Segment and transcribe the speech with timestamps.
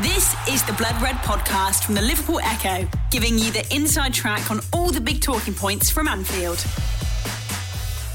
[0.00, 4.50] This is the Blood Red podcast from the Liverpool Echo, giving you the inside track
[4.50, 6.64] on all the big talking points from Anfield.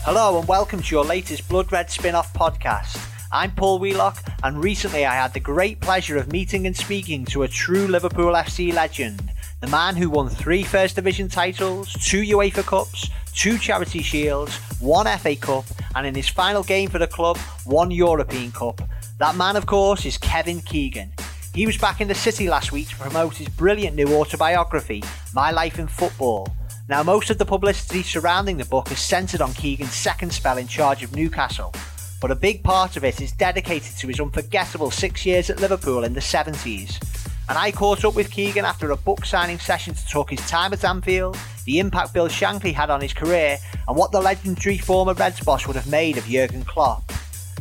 [0.03, 2.99] Hello and welcome to your latest Blood Red spin off podcast.
[3.31, 7.43] I'm Paul Wheelock, and recently I had the great pleasure of meeting and speaking to
[7.43, 9.29] a true Liverpool FC legend,
[9.61, 15.05] the man who won three First Division titles, two UEFA Cups, two Charity Shields, one
[15.19, 15.65] FA Cup,
[15.95, 18.81] and in his final game for the club, one European Cup.
[19.19, 21.11] That man, of course, is Kevin Keegan.
[21.57, 25.03] He was back in the city last week to promote his brilliant new autobiography,
[25.33, 26.47] My Life in Football.
[26.87, 30.67] Now, most of the publicity surrounding the book is centred on Keegan's second spell in
[30.67, 31.73] charge of Newcastle,
[32.21, 36.03] but a big part of it is dedicated to his unforgettable six years at Liverpool
[36.03, 37.01] in the 70s.
[37.49, 40.73] And I caught up with Keegan after a book signing session to talk his time
[40.73, 45.15] at Anfield, the impact Bill Shankly had on his career, and what the legendary former
[45.15, 47.11] Reds boss would have made of Jurgen Klopp.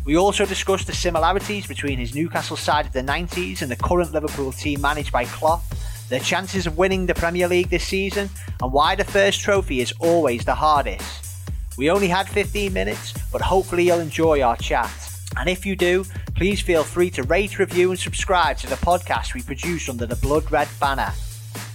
[0.06, 4.12] We also discussed the similarities between his Newcastle side of the 90s and the current
[4.12, 5.64] Liverpool team managed by Klopp,
[6.08, 8.30] their chances of winning the Premier League this season,
[8.62, 11.40] and why the first trophy is always the hardest.
[11.76, 14.92] We only had 15 minutes, but hopefully you'll enjoy our chat.
[15.36, 16.04] And if you do,
[16.36, 20.16] please feel free to rate, review, and subscribe to the podcast we produce under the
[20.16, 21.12] Blood Red banner.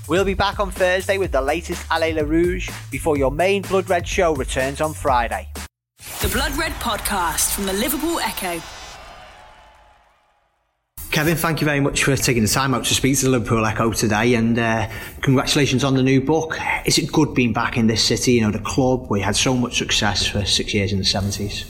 [0.08, 3.90] We'll be back on Thursday with the latest Allez Le Rouge before your main Blood
[3.90, 5.51] Red show returns on Friday.
[6.02, 8.60] The Blood Red podcast from the Liverpool Echo.
[11.12, 13.64] Kevin, thank you very much for taking the time out to speak to the Liverpool
[13.64, 14.90] Echo today, and uh,
[15.22, 16.58] congratulations on the new book.
[16.86, 18.32] Is it good being back in this city?
[18.32, 21.66] You know, the club we had so much success for six years in the seventies.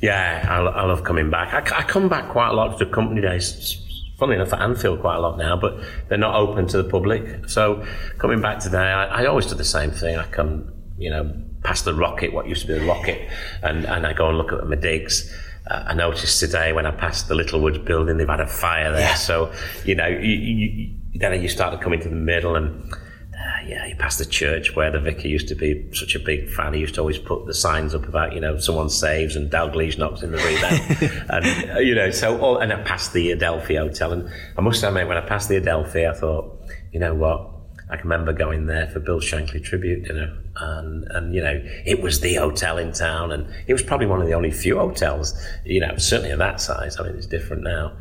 [0.00, 1.52] Yeah, I, I, love coming back.
[1.52, 3.82] I, I, come back quite a lot to the company days.
[4.16, 7.48] Funny enough, at Anfield quite a lot now, but they're not open to the public.
[7.48, 7.84] So
[8.18, 10.16] coming back today, I, I always do the same thing.
[10.16, 13.28] I come, you know, past the rocket, what used to be the rocket,
[13.62, 15.34] and, and I go and look at my digs.
[15.68, 19.00] Uh, I noticed today when I passed the Littlewoods building, they've had a fire there.
[19.00, 19.14] Yeah.
[19.14, 19.52] So,
[19.84, 23.84] you know, you, you, then you start to come into the middle and, uh, yeah,
[23.86, 26.72] you pass the church where the vicar used to be such a big fan.
[26.72, 29.98] He used to always put the signs up about, you know, someone saves and Dalglish
[29.98, 31.26] knocks in the rebound.
[31.30, 34.12] and, uh, you know, so, all, and I passed the Adelphi Hotel.
[34.12, 36.60] And I must admit, when I passed the Adelphi, I thought,
[36.92, 37.55] you know what?
[37.88, 42.02] I can remember going there for Bill Shankly tribute dinner, and and you know it
[42.02, 45.34] was the hotel in town, and it was probably one of the only few hotels,
[45.64, 46.98] you know, certainly of that size.
[46.98, 47.92] I mean, it's different now.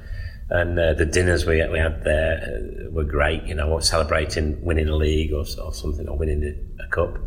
[0.49, 4.87] And uh, the dinners we, we had there uh, were great, you know, celebrating winning
[4.87, 6.43] a league or, or something, or winning
[6.79, 7.17] a cup.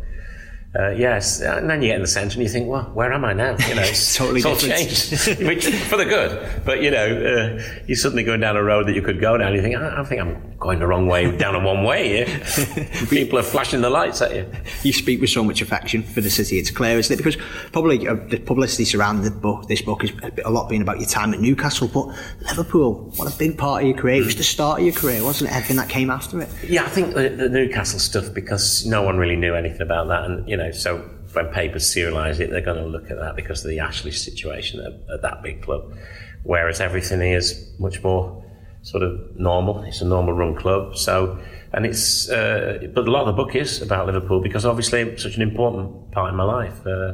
[0.77, 3.25] Uh, yes, and then you get in the centre and you think, well, where am
[3.25, 3.57] I now?
[3.67, 6.63] You know, it's totally it's all changed, which for the good.
[6.63, 9.53] But you know, uh, you're suddenly going down a road that you could go down.
[9.55, 12.19] You think, I, I think I'm going the wrong way down a one way.
[12.19, 13.05] Yeah?
[13.09, 14.45] People are flashing the lights at you.
[14.83, 16.59] You speak with so much affection for the city.
[16.59, 17.17] It's clear, isn't it?
[17.17, 17.37] Because
[17.71, 20.11] probably uh, the publicity surrounding the book, this book, is
[20.45, 22.07] a lot being about your time at Newcastle, but
[22.47, 24.21] Liverpool, what a big part of your career.
[24.21, 25.55] It was the start of your career, wasn't it?
[25.55, 26.49] Everything that came after it.
[26.67, 30.25] Yeah, I think the, the Newcastle stuff because no one really knew anything about that,
[30.25, 30.97] and you know, so
[31.33, 34.79] when papers serialise it, they're going to look at that because of the Ashley situation
[34.79, 35.93] at, at, that big club.
[36.43, 38.43] Whereas everything is much more
[38.81, 39.83] sort of normal.
[39.83, 40.97] It's a normal run club.
[40.97, 41.39] So,
[41.73, 45.23] and it's, uh, but a lot of the book is about Liverpool because obviously it's
[45.23, 46.85] such an important part of my life.
[46.85, 47.13] Uh,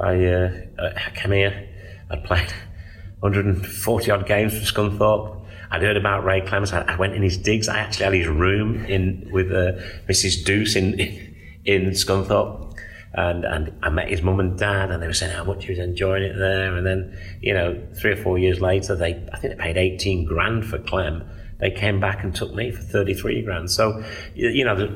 [0.00, 1.68] I, uh, I came here,
[2.10, 2.52] I'd played
[3.20, 5.42] 140 odd games for Scunthorpe.
[5.70, 6.72] I'd heard about Ray Clemence.
[6.72, 7.68] I, I, went in his digs.
[7.68, 9.72] I actually had his room in with uh,
[10.08, 10.44] Mrs.
[10.44, 11.35] Deuce in in
[11.66, 12.74] Scunthorpe
[13.14, 15.72] and and I met his mum and dad, and they were saying how much he
[15.72, 16.76] was enjoying it there.
[16.76, 20.26] And then, you know, three or four years later, they I think they paid eighteen
[20.26, 21.24] grand for Clem.
[21.58, 23.70] They came back and took me for thirty three grand.
[23.70, 24.94] So, you know,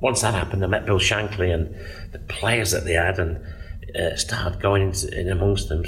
[0.00, 1.74] once that happened, I met Bill Shankly and
[2.12, 3.44] the players that they had, and
[3.94, 5.84] uh, started going into, in amongst them,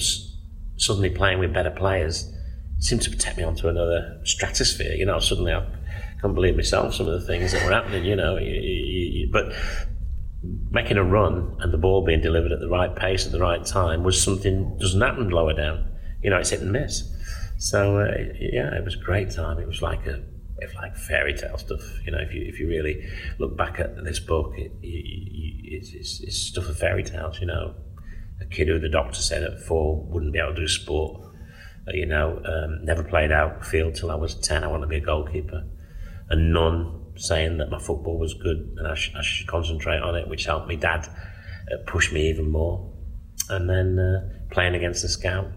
[0.77, 2.31] suddenly playing with better players.
[2.79, 4.95] Seemed to take me onto another stratosphere.
[4.95, 5.67] You know, suddenly I
[6.21, 8.05] couldn't believe myself some of the things that were happening.
[8.05, 8.39] You know,
[9.33, 9.55] but
[10.43, 13.65] making a run and the ball being delivered at the right pace at the right
[13.65, 15.87] time was something doesn't happen lower down.
[16.23, 17.05] You know, it's hit and miss.
[17.59, 19.59] So uh, yeah, it was a great time.
[19.59, 20.23] It was like a
[20.59, 21.81] it's like fairy tale stuff.
[22.05, 23.07] You know, if you if you really
[23.39, 27.41] look back at this book, it, it, it's, it's stuff of fairy tales.
[27.41, 27.75] You know,
[28.41, 31.23] a kid who the doctor said at four wouldn't be able to do sport.
[31.89, 34.65] Uh, you know, um, never played outfield till I was ten.
[34.65, 35.65] I want to be a goalkeeper.
[36.29, 40.17] A nun saying that my football was good and I, sh- I should concentrate on
[40.17, 42.91] it, which helped me dad uh, push me even more.
[43.49, 45.49] And then uh, playing against the scout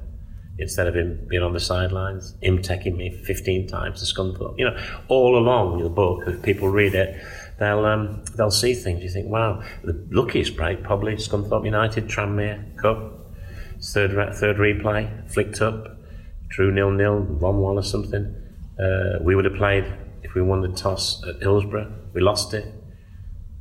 [0.60, 4.56] instead of him being on the sidelines, him taking me 15 times to Scunthorpe.
[4.58, 4.78] You know,
[5.08, 7.20] all along the book, if people read it,
[7.60, 9.02] they'll um, they'll see things.
[9.02, 13.32] You think, wow, the luckiest break probably Scunthorpe United Tranmere Cup,
[13.82, 15.98] third third replay, flicked up,
[16.50, 18.36] drew nil nil, one one or something
[18.80, 19.86] Uh, we would have played
[20.34, 21.94] if we won the toss at Hillsborough.
[22.16, 22.66] We lost it.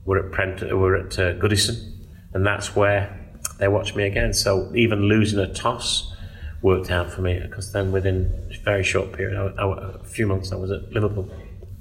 [0.06, 4.32] We're at Prent, we're at uh, Goodison, and that's where they watched me again.
[4.32, 6.16] So even losing a toss
[6.62, 10.26] worked out for me because then within a very short period, I, I, a few
[10.26, 11.30] months, I was at Liverpool.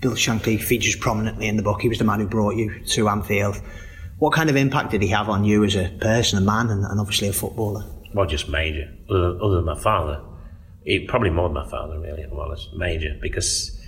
[0.01, 1.81] Bill Shankly features prominently in the book.
[1.81, 3.61] He was the man who brought you to Anfield.
[4.19, 6.83] What kind of impact did he have on you as a person, a man, and,
[6.83, 7.85] and obviously a footballer?
[8.13, 8.93] Well, just major.
[9.09, 10.21] Other, other than my father,
[10.83, 12.25] it, probably more than my father, really.
[12.29, 13.79] Well, major because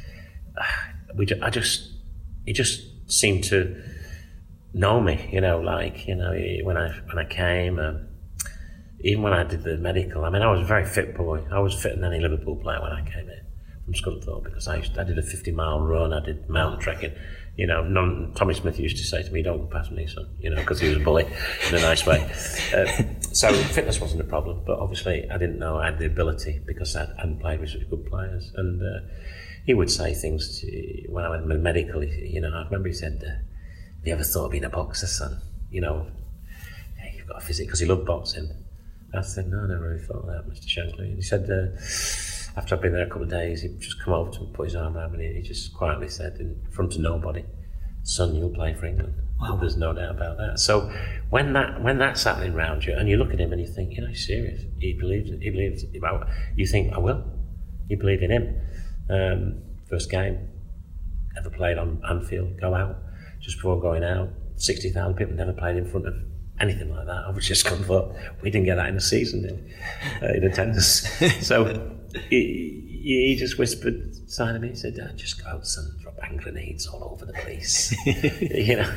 [1.16, 1.28] we.
[1.42, 1.92] I just
[2.46, 3.82] he just seemed to
[4.74, 5.30] know me.
[5.32, 6.34] You know, like you know
[6.64, 7.80] when I when I came.
[7.80, 8.08] Um,
[9.06, 11.44] even when I did the medical, I mean, I was a very fit boy.
[11.52, 13.42] I was fitter than any Liverpool player when I came in
[13.84, 17.14] from Scunthorpe because I, used, I did a 50 mile run, I did mountain trekking.
[17.56, 20.50] You know, Tommy Smith used to say to me, don't go past me, son, you
[20.50, 21.26] know, because he was a bully
[21.70, 22.22] in a nice way.
[22.74, 22.86] Uh,
[23.32, 26.96] so fitness wasn't a problem, but obviously I didn't know I had the ability because
[26.96, 28.52] I hadn't played with such good players.
[28.56, 29.08] And uh,
[29.66, 33.24] he would say things to, when I went medical, you know, I remember he said,
[33.26, 35.40] uh, have you ever thought of being a boxer, son?
[35.70, 36.08] You know,
[36.98, 38.50] hey, you've got a physique, because he loved boxing.
[39.16, 40.66] I said, no, I never really thought of that, Mr.
[40.66, 41.06] Shankly.
[41.06, 41.78] And he said, uh,
[42.56, 44.66] after I'd been there a couple of days, he'd just come over to me, put
[44.66, 47.44] his arm around me, and he just quietly said, in front of nobody,
[48.04, 49.58] "Son, you'll play for England." Wow.
[49.58, 50.60] There's no doubt about that.
[50.60, 50.92] So
[51.30, 53.94] when that when that's happening around you, and you look at him and you think,
[53.94, 54.62] you know, he's serious.
[54.80, 55.30] He believes.
[55.30, 55.84] He believes.
[55.96, 57.24] About, you think, I will.
[57.88, 58.56] You believe in him.
[59.10, 60.50] Um, first game
[61.38, 62.60] ever played on Anfield.
[62.60, 62.98] Go out
[63.42, 64.30] just before going out.
[64.56, 66.16] Sixty thousand people never played in front of
[66.60, 67.26] anything like that.
[67.26, 68.16] I was just come for.
[68.42, 71.10] We didn't get that in the season in, uh, in attendance.
[71.42, 71.66] so
[72.30, 74.70] he, he, just whispered of me.
[74.70, 77.96] He said, Dad, just go out, son, drop hand grenades all over the place.
[78.06, 78.96] you know,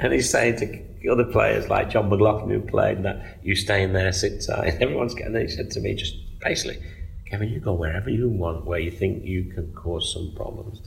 [0.00, 3.92] and he's saying to other players like John McLaughlin who played that, you stay in
[3.92, 4.74] there, sit tight.
[4.80, 5.42] Everyone's getting there.
[5.42, 6.82] He said to me, just basically,
[7.30, 10.80] Kevin, you go wherever you want, where you think you can cause some problems.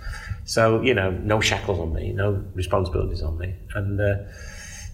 [0.46, 3.54] So, you know, no shackles on me, no responsibilities on me.
[3.76, 4.16] And uh,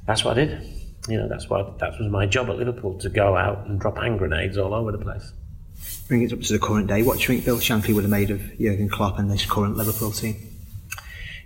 [0.05, 0.77] that's what I did
[1.07, 3.97] you know, that's what that was my job at Liverpool to go out and drop
[3.97, 5.31] hand grenades all over the place.
[6.07, 7.03] Bring it up to the current day.
[7.03, 9.77] What do you think Bill Shankly would have made of Jurgen Klopp and this current
[9.77, 10.35] Liverpool team?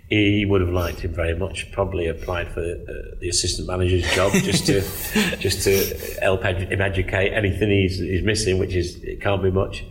[0.08, 1.70] He would have liked him very much.
[1.72, 4.80] Probably applied for uh, the assistant manager's job just to
[5.38, 9.50] just to help edu- him educate anything he's, he's missing, which is it can't be
[9.50, 9.84] much.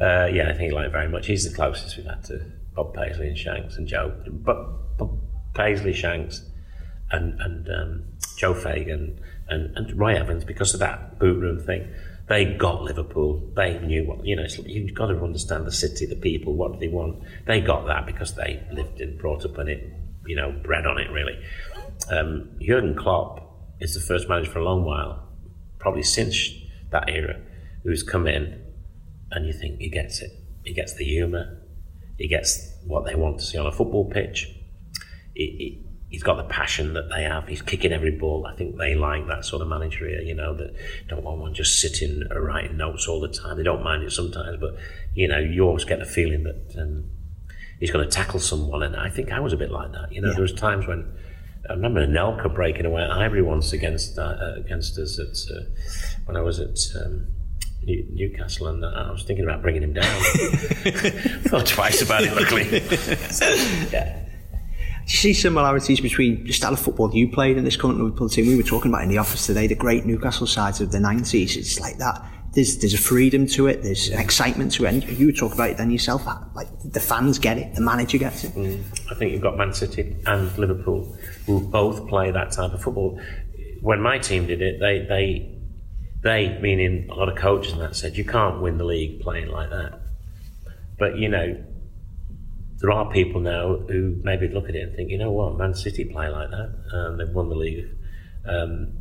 [0.00, 1.26] Uh, yeah, I think he liked very much.
[1.26, 2.44] He's the closest we've had to
[2.74, 4.12] Bob Paisley and Shanks and Joe.
[4.26, 5.08] But, but
[5.54, 6.44] Paisley, Shanks,
[7.10, 8.04] and and um,
[8.36, 11.88] Joe Fagan and, and Roy Evans because of that boot room thing.
[12.26, 13.52] They got Liverpool.
[13.54, 14.46] They knew what you know.
[14.64, 16.54] You've got to understand the city, the people.
[16.54, 17.22] What they want?
[17.46, 19.92] They got that because they lived and brought up in it.
[20.26, 21.38] You know, bred on it really.
[22.10, 23.40] Um, Jurgen Klopp
[23.80, 25.28] is the first manager for a long while,
[25.78, 26.48] probably since
[26.90, 27.38] that era,
[27.82, 28.63] who's come in,
[29.34, 30.30] and you think he gets it.
[30.64, 31.60] He gets the humour.
[32.18, 34.48] He gets what they want to see on a football pitch.
[35.34, 37.48] He, he's got the passion that they have.
[37.48, 38.46] He's kicking every ball.
[38.46, 40.74] I think they like that sort of manager here, you know, that
[41.08, 43.56] don't want one just sitting writing notes all the time.
[43.56, 44.76] They don't mind it sometimes, but,
[45.14, 47.10] you know, you always get the feeling that um,
[47.80, 48.84] he's going to tackle someone.
[48.84, 50.12] And I think I was a bit like that.
[50.12, 50.34] You know, yeah.
[50.34, 51.12] there was times when
[51.68, 55.62] I remember Anelka breaking away at Highbury once against uh, against us at, uh,
[56.26, 57.26] when I was at um,
[57.86, 60.04] Newcastle, and uh, I was thinking about bringing him down.
[61.48, 62.80] Thought twice about it, luckily.
[63.30, 63.48] so,
[63.92, 64.24] yeah.
[65.06, 68.30] Do you see similarities between the style of football you played in this current Liverpool
[68.30, 68.46] team?
[68.46, 71.56] We were talking about in the office today the great Newcastle sides of the 90s.
[71.56, 72.24] It's like that.
[72.54, 74.94] There's, there's a freedom to it, there's an excitement to it.
[74.94, 76.24] And you talk about it then yourself.
[76.54, 78.52] Like the fans get it, the manager gets it.
[78.52, 78.82] Mm.
[79.10, 83.20] I think you've got Man City and Liverpool who both play that type of football.
[83.82, 85.53] When my team did it, they, they,
[86.24, 89.48] they, meaning a lot of coaches and that, said you can't win the league playing
[89.48, 90.00] like that.
[90.98, 91.62] But you know,
[92.78, 95.74] there are people now who maybe look at it and think, you know what, Man
[95.74, 97.86] City play like that, and they've won the league.
[98.46, 98.94] Um,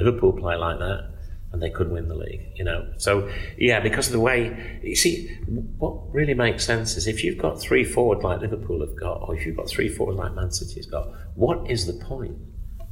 [0.00, 1.10] Liverpool play like that,
[1.52, 2.40] and they could win the league.
[2.54, 5.28] You know, so yeah, because of the way you see,
[5.76, 9.36] what really makes sense is if you've got three forwards like Liverpool have got, or
[9.36, 12.38] if you've got three forwards like Man City's got, what is the point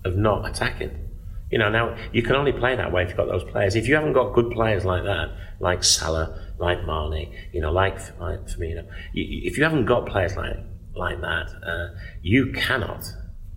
[0.05, 1.09] of not attacking?
[1.53, 3.77] You know, now you can only play that way if you've got those players.
[3.77, 5.31] If you haven't got good players like that,
[5.61, 10.35] like Salah, like Mane, you know, like, like Firmino, you, if you haven't got players
[10.35, 10.57] like
[10.95, 11.89] like that, uh,
[12.23, 13.05] you cannot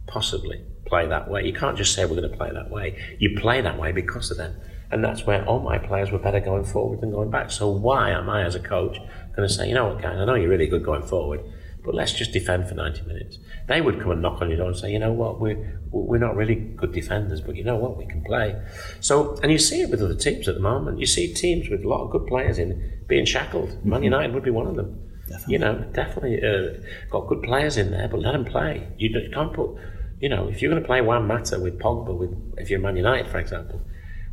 [0.08, 1.46] possibly play that way.
[1.46, 2.98] You can't just say we're going to play that way.
[3.20, 4.56] You play that way because of them.
[4.92, 7.52] And that's where all my players were better going forward than going back.
[7.52, 8.98] So why am I, as a coach,
[9.36, 11.42] going to say, you know what, guys, I know you're really good going forward,
[11.86, 13.38] but let's just defend for 90 minutes.
[13.68, 16.18] They would come and knock on your door and say, you know what, we're, we're
[16.18, 18.60] not really good defenders, but you know what, we can play.
[19.00, 21.00] So, and you see it with other teams at the moment.
[21.00, 23.70] You see teams with a lot of good players in being shackled.
[23.86, 24.04] Man mm-hmm.
[24.04, 25.00] United would be one of them.
[25.28, 25.54] Definitely.
[25.54, 28.88] You know, definitely uh, got good players in there, but let them play.
[28.98, 29.72] You, you can't put,
[30.20, 32.98] you know, if you're going to play Juan Mata with Pogba, with if you're Man
[32.98, 33.82] United, for example,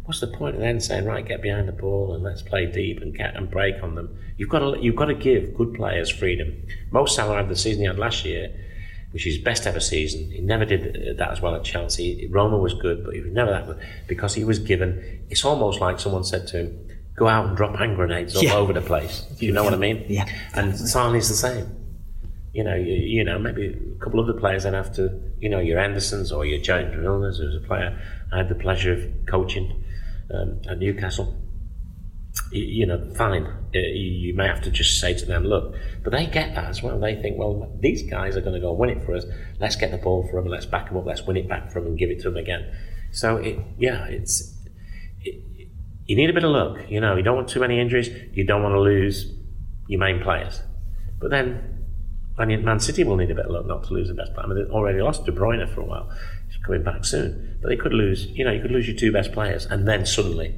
[0.04, 3.00] what's the point of then saying right, get behind the ball and let's play deep
[3.00, 4.16] and get and break on them?
[4.36, 6.66] You've got to you've got to give good players freedom.
[6.90, 8.52] Mo Salah had the season he had last year,
[9.12, 10.30] which is his best ever season.
[10.30, 12.28] He never did uh, that as well at Chelsea.
[12.30, 13.78] Roma was good, but he was never that good
[14.08, 15.24] because he was given.
[15.30, 18.54] It's almost like someone said to him go out and drop hand grenades all yeah.
[18.54, 19.20] over the place.
[19.38, 20.04] Do you know what I mean?
[20.08, 20.26] Yeah.
[20.54, 21.76] And Sané's the same.
[22.54, 25.48] You know, you, you, know, maybe a couple of the players then have to, you
[25.48, 27.98] know, your Hendersons or your James Milners, who's a player
[28.30, 29.81] I had the pleasure of coaching
[30.32, 31.38] um, at Newcastle.
[32.50, 33.46] You, know, fine.
[33.72, 36.82] You, you may have to just say to them, look, but they get that as
[36.82, 36.98] well.
[36.98, 39.24] They think, well, these guys are going to go win it for us.
[39.58, 40.50] Let's get the ball for them.
[40.50, 41.04] Let's back them up.
[41.04, 42.74] Let's win it back for them and give it to them again.
[43.12, 44.52] So, it, yeah, it's
[46.06, 46.90] you need a bit of luck.
[46.90, 48.08] You know, you don't want too many injuries.
[48.32, 49.32] You don't want to lose
[49.88, 50.60] your main players.
[51.20, 51.84] But then,
[52.38, 54.34] I mean, Man City will need a bit of luck not to lose the best
[54.34, 54.46] player.
[54.46, 56.10] I mean, they already lost De Bruyne for a while.
[56.64, 57.58] Coming back soon.
[57.60, 59.66] But they could lose, you know, you could lose your two best players.
[59.66, 60.54] And then suddenly,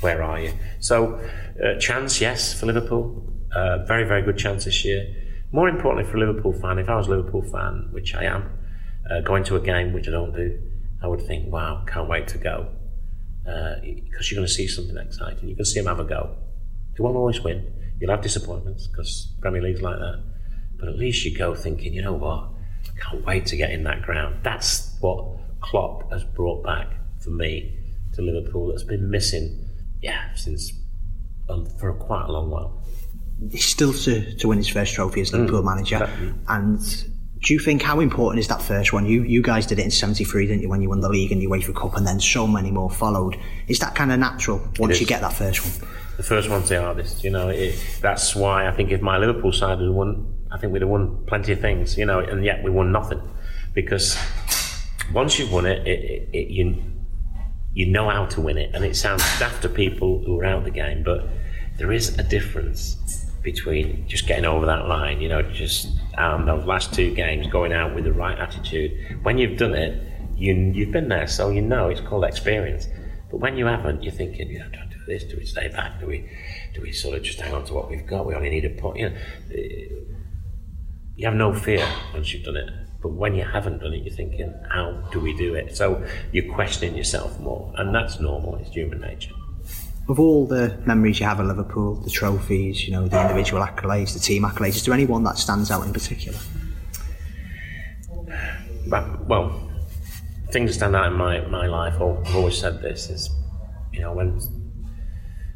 [0.00, 0.52] where are you?
[0.80, 1.20] So,
[1.62, 3.30] uh, chance, yes, for Liverpool.
[3.54, 5.06] Uh, very, very good chance this year.
[5.52, 8.50] More importantly, for a Liverpool fan, if I was a Liverpool fan, which I am,
[9.10, 10.60] uh, going to a game, which I don't do,
[11.02, 12.68] I would think, wow, can't wait to go
[13.44, 15.48] because uh, you're going to see something exciting.
[15.48, 16.34] You can see them have a go.
[16.96, 17.70] They won't always win.
[18.00, 20.24] You'll have disappointments because Premier League's like that.
[20.78, 22.48] But at least you go thinking, you know what?
[23.00, 24.36] Can't wait to get in that ground.
[24.42, 25.26] That's what
[25.60, 26.88] Klopp has brought back
[27.20, 27.78] for me
[28.14, 28.68] to Liverpool.
[28.68, 29.68] That's been missing,
[30.00, 30.72] yeah, since
[31.48, 32.82] um, for quite a long while.
[33.50, 36.08] He's still to, to win his first trophy as Liverpool mm, manager,
[36.48, 36.80] and
[37.44, 39.04] do you think how important is that first one?
[39.06, 40.68] You you guys did it in '73, didn't you?
[40.68, 43.36] When you won the league and you UEFA Cup, and then so many more followed.
[43.68, 45.90] Is that kind of natural once you get that first one?
[46.16, 47.24] The first one's the hardest.
[47.24, 50.72] You know, it, that's why I think if my Liverpool side had won, I think
[50.72, 51.98] we'd have won plenty of things.
[51.98, 53.20] You know, and yet we won nothing
[53.74, 54.16] because
[55.12, 56.82] once you've won it, it, it you
[57.74, 60.64] you know how to win it, and it sounds daft to people who are out
[60.64, 61.26] the game, but
[61.76, 62.96] there is a difference
[63.42, 67.72] between just getting over that line, you know, just um, those last two games going
[67.72, 68.92] out with the right attitude.
[69.22, 70.00] When you've done it,
[70.36, 72.88] you, you've been there, so you know it's called experience.
[73.30, 75.24] But when you haven't, you're thinking, you know, do I do this?
[75.24, 76.00] Do we stay back?
[76.00, 76.28] Do we,
[76.74, 78.24] do we sort of just hang on to what we've got?
[78.24, 78.98] We only need a point.
[78.98, 79.16] You know,
[81.16, 82.70] you have no fear once you've done it.
[83.02, 85.76] But when you haven't done it, you're thinking, how do we do it?
[85.76, 88.56] So you're questioning yourself more, and that's normal.
[88.56, 89.34] It's human nature
[90.08, 94.12] of all the memories you have of Liverpool, the trophies, you know, the individual accolades,
[94.12, 96.38] the team accolades, is there anyone that stands out in particular?
[98.86, 99.70] But, well,
[100.50, 103.30] things that stand out in my, my life, I've always said this, is,
[103.92, 104.40] you know, when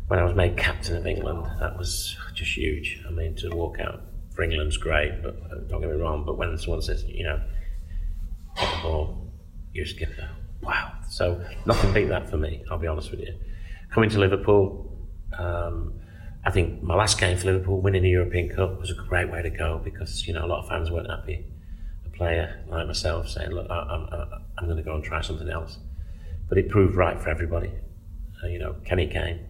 [0.07, 2.99] when I was made captain of England, that was just huge.
[3.07, 4.01] I mean, to walk out
[4.39, 7.41] for England's great, but uh, don't get me wrong, but when someone says, you know,
[8.57, 9.33] get the ball,
[9.73, 10.31] you're a skipper,
[10.63, 10.93] wow.
[11.11, 13.35] So nothing beat that for me, I'll be honest with you
[13.91, 14.97] coming to Liverpool,
[15.39, 15.95] um,
[16.45, 19.43] I think my last game for Liverpool, winning the European Cup, was a great way
[19.43, 21.45] to go because you know a lot of fans weren't happy.
[22.07, 25.21] A player like myself saying, "Look, I, am I'm, I'm going to go and try
[25.21, 25.79] something else,"
[26.49, 27.73] but it proved right for everybody.
[28.43, 29.41] Uh, you know, Kenny came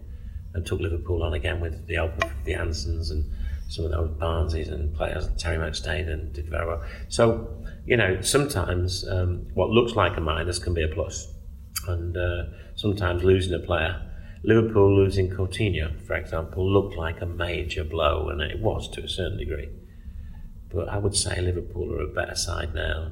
[0.53, 3.23] and took Liverpool on again with the help of the Hansens and
[3.69, 6.83] some of those Barneses and players, Terry McStayden and did very well.
[7.07, 11.33] So, you know, sometimes um, what looks like a minus can be a plus.
[11.87, 12.43] and uh,
[12.75, 14.01] sometimes losing a player
[14.43, 19.09] Liverpool losing Coutinho, for example, looked like a major blow, and it was to a
[19.09, 19.69] certain degree.
[20.73, 23.11] But I would say Liverpool are a better side now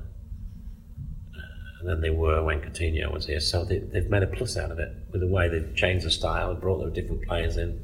[1.35, 3.41] uh, than they were when Coutinho was here.
[3.41, 6.11] So they, have made a plus out of it with the way they've changed the
[6.11, 7.83] style, brought their different players in,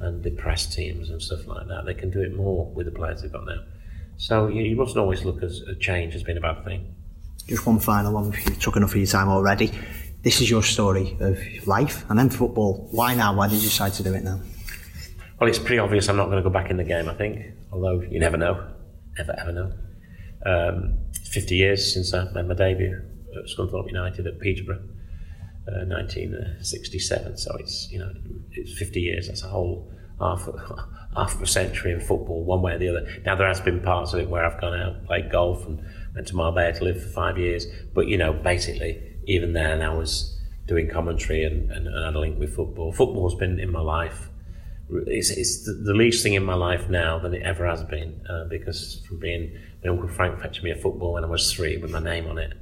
[0.00, 1.84] and press teams and stuff like that.
[1.86, 3.62] They can do it more with the players they've got now.
[4.16, 6.94] So you, you mustn't always look at a change as being a bad thing.
[7.46, 9.70] Just one final one, if you took enough of your time already
[10.24, 12.88] this is your story of life and then football.
[12.90, 13.36] Why now?
[13.36, 14.40] Why did you decide to do it now?
[15.38, 17.40] Well, it's pretty obvious I'm not going to go back in the game, I think,
[17.70, 18.70] although you never know.
[19.18, 19.72] Ever, ever know.
[20.46, 20.98] Um,
[21.30, 23.02] 50 years since I made my debut
[23.36, 24.82] at Scunthorpe United at Peterborough,
[25.68, 27.36] uh, 1967.
[27.36, 28.12] So it's, you know,
[28.52, 29.28] it's 50 years.
[29.28, 29.90] That's a whole
[30.20, 30.48] half,
[31.16, 33.08] half of a century in football, one way or the other.
[33.24, 36.26] Now, there has been parts of it where I've gone out, played golf, and went
[36.28, 37.66] to Marbella to live for five years.
[37.94, 42.18] But, you know, basically, even then I was doing commentary and, and, and had a
[42.18, 42.92] link with football.
[42.92, 44.28] Football's been in my life.
[45.06, 48.20] It's, it's the, the, least thing in my life now than it ever has been
[48.28, 51.78] uh, because from being my uncle Frank fetched me a football when I was three
[51.78, 52.52] with my name on it.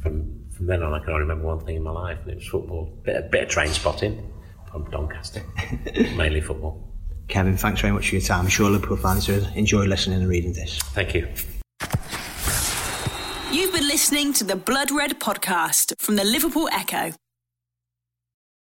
[0.00, 2.34] From from then on, I can only remember one thing in my life, and it
[2.34, 2.92] was football.
[3.04, 4.30] Bit, a bit of train spotting
[4.70, 5.40] from Doncaster,
[6.16, 6.84] mainly football.
[7.28, 8.40] Kevin, thanks very much for your time.
[8.40, 10.78] I'm sure Liverpool fans will enjoy listening and reading this.
[10.78, 11.28] Thank you.
[13.52, 17.12] You've been listening to the Blood Red podcast from the Liverpool Echo.